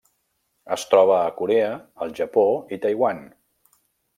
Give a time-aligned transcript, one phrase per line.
[0.75, 1.69] Es troba a Corea,
[2.07, 2.47] el Japó
[2.79, 3.25] i Taiwan.